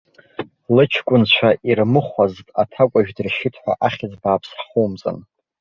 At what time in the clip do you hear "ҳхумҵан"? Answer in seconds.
4.59-5.17